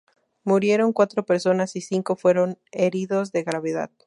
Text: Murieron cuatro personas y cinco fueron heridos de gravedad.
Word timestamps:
Murieron 0.43 0.93
cuatro 0.93 1.27
personas 1.27 1.75
y 1.75 1.81
cinco 1.81 2.15
fueron 2.15 2.57
heridos 2.71 3.31
de 3.31 3.43
gravedad. 3.43 3.91